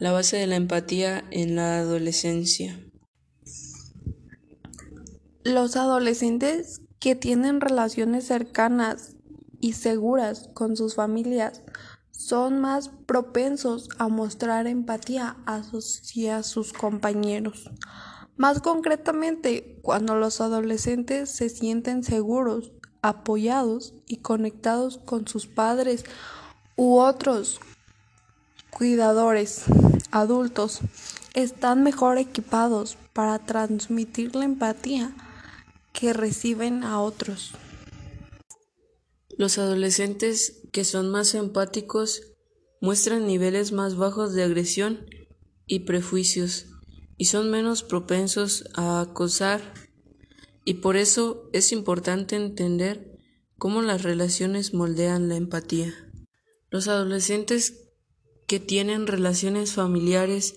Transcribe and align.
La 0.00 0.12
base 0.12 0.38
de 0.38 0.46
la 0.46 0.56
empatía 0.56 1.24
en 1.30 1.56
la 1.56 1.76
adolescencia. 1.76 2.80
Los 5.44 5.76
adolescentes 5.76 6.80
que 6.98 7.14
tienen 7.14 7.60
relaciones 7.60 8.24
cercanas 8.24 9.16
y 9.60 9.74
seguras 9.74 10.48
con 10.54 10.74
sus 10.74 10.94
familias 10.94 11.60
son 12.12 12.62
más 12.62 12.88
propensos 13.04 13.90
a 13.98 14.08
mostrar 14.08 14.66
empatía 14.66 15.36
hacia 15.44 16.42
sus 16.44 16.72
compañeros. 16.72 17.70
Más 18.36 18.62
concretamente, 18.62 19.80
cuando 19.82 20.14
los 20.14 20.40
adolescentes 20.40 21.28
se 21.28 21.50
sienten 21.50 22.04
seguros, 22.04 22.72
apoyados 23.02 23.92
y 24.06 24.22
conectados 24.22 24.96
con 24.96 25.28
sus 25.28 25.46
padres 25.46 26.04
u 26.74 26.96
otros 26.96 27.60
cuidadores 28.70 29.64
adultos 30.10 30.80
están 31.34 31.82
mejor 31.82 32.18
equipados 32.18 32.96
para 33.12 33.38
transmitir 33.38 34.34
la 34.34 34.44
empatía 34.44 35.14
que 35.92 36.12
reciben 36.12 36.84
a 36.84 37.00
otros. 37.00 37.52
Los 39.36 39.58
adolescentes 39.58 40.62
que 40.72 40.84
son 40.84 41.10
más 41.10 41.34
empáticos 41.34 42.22
muestran 42.80 43.26
niveles 43.26 43.72
más 43.72 43.96
bajos 43.96 44.32
de 44.32 44.42
agresión 44.42 45.06
y 45.66 45.80
prejuicios 45.80 46.66
y 47.16 47.26
son 47.26 47.50
menos 47.50 47.82
propensos 47.82 48.64
a 48.74 49.00
acosar 49.00 49.60
y 50.64 50.74
por 50.74 50.96
eso 50.96 51.48
es 51.52 51.72
importante 51.72 52.36
entender 52.36 53.18
cómo 53.58 53.82
las 53.82 54.02
relaciones 54.02 54.72
moldean 54.72 55.28
la 55.28 55.36
empatía. 55.36 55.94
Los 56.70 56.88
adolescentes 56.88 57.89
que 58.50 58.58
tienen 58.58 59.06
relaciones 59.06 59.74
familiares 59.74 60.56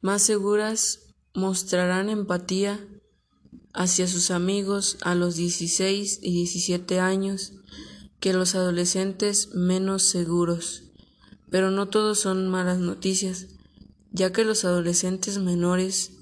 más 0.00 0.22
seguras 0.22 1.08
mostrarán 1.34 2.08
empatía 2.08 2.78
hacia 3.72 4.06
sus 4.06 4.30
amigos 4.30 4.96
a 5.00 5.16
los 5.16 5.34
16 5.34 6.20
y 6.22 6.34
17 6.34 7.00
años 7.00 7.54
que 8.20 8.32
los 8.32 8.54
adolescentes 8.54 9.56
menos 9.56 10.04
seguros. 10.04 10.84
Pero 11.50 11.72
no 11.72 11.88
todos 11.88 12.20
son 12.20 12.46
malas 12.46 12.78
noticias, 12.78 13.48
ya 14.12 14.30
que 14.30 14.44
los 14.44 14.64
adolescentes 14.64 15.38
menores 15.38 16.12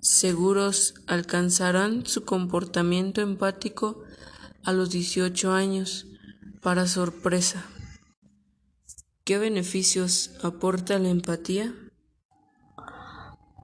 seguros 0.00 0.94
alcanzarán 1.06 2.06
su 2.06 2.24
comportamiento 2.24 3.20
empático 3.20 4.02
a 4.64 4.72
los 4.72 4.90
18 4.90 5.52
años, 5.52 6.08
para 6.60 6.88
sorpresa. 6.88 7.64
¿Qué 9.30 9.38
beneficios 9.38 10.32
aporta 10.42 10.98
la 10.98 11.08
empatía? 11.08 11.72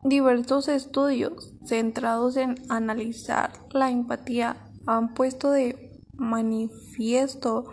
Diversos 0.04 0.68
estudios 0.68 1.54
centrados 1.64 2.36
en 2.36 2.54
analizar 2.68 3.50
la 3.72 3.90
empatía 3.90 4.70
han 4.86 5.12
puesto 5.12 5.50
de 5.50 5.90
manifiesto 6.14 7.64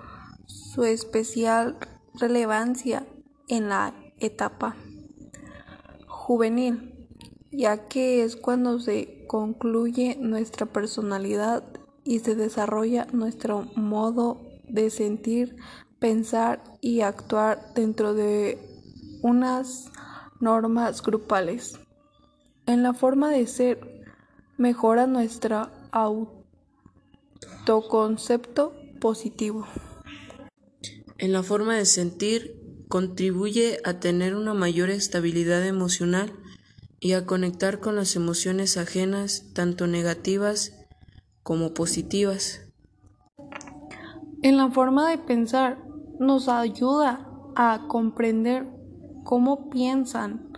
su 0.47 0.85
especial 0.85 1.77
relevancia 2.15 3.05
en 3.47 3.69
la 3.69 3.93
etapa 4.17 4.75
juvenil, 6.07 7.07
ya 7.51 7.87
que 7.89 8.23
es 8.23 8.35
cuando 8.35 8.79
se 8.79 9.23
concluye 9.27 10.17
nuestra 10.19 10.65
personalidad 10.65 11.63
y 12.03 12.21
se 12.21 12.33
desarrolla 12.33 13.05
nuestro 13.13 13.67
modo 13.75 14.41
de 14.67 14.89
sentir, 14.89 15.57
pensar 16.03 16.61
y 16.81 16.99
actuar 16.99 17.71
dentro 17.75 18.13
de 18.13 18.59
unas 19.21 19.89
normas 20.41 21.01
grupales. 21.01 21.79
En 22.65 22.83
la 22.83 22.93
forma 22.93 23.29
de 23.29 23.47
ser 23.47 23.79
mejora 24.57 25.07
nuestro 25.07 25.69
autoconcepto 27.65 28.73
positivo. 28.99 29.65
En 31.19 31.31
la 31.31 31.41
forma 31.41 31.77
de 31.77 31.85
sentir 31.85 32.83
contribuye 32.89 33.79
a 33.85 34.01
tener 34.01 34.35
una 34.35 34.53
mayor 34.53 34.89
estabilidad 34.89 35.65
emocional 35.65 36.33
y 36.99 37.13
a 37.13 37.25
conectar 37.25 37.79
con 37.79 37.95
las 37.95 38.17
emociones 38.17 38.75
ajenas, 38.75 39.45
tanto 39.53 39.87
negativas 39.87 40.73
como 41.43 41.73
positivas. 41.73 42.59
En 44.41 44.57
la 44.57 44.69
forma 44.69 45.09
de 45.09 45.17
pensar 45.17 45.92
nos 46.25 46.47
ayuda 46.49 47.27
a 47.55 47.85
comprender 47.87 48.67
cómo 49.23 49.69
piensan, 49.69 50.51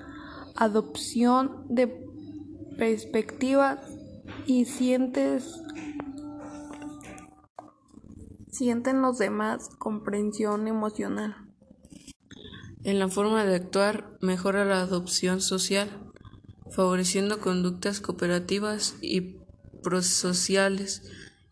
adopción 0.56 1.66
de 1.70 2.06
perspectivas 2.78 3.80
y 4.46 4.66
sientes 4.66 5.62
sienten 8.52 9.02
los 9.02 9.18
demás 9.18 9.70
comprensión 9.78 10.68
emocional. 10.68 11.36
En 12.84 13.00
la 13.00 13.09
forma 13.09 13.44
de 13.44 13.56
actuar 13.56 14.18
mejora 14.22 14.64
la 14.64 14.80
adopción 14.80 15.42
social, 15.42 15.90
favoreciendo 16.72 17.40
conductas 17.42 18.00
cooperativas 18.00 18.96
y 19.02 19.40
prosociales 19.84 21.03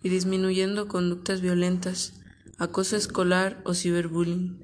y 0.01 0.09
disminuyendo 0.09 0.87
conductas 0.87 1.41
violentas 1.41 2.22
acoso 2.57 2.95
escolar 2.95 3.61
o 3.65 3.73
ciberbullying. 3.73 4.62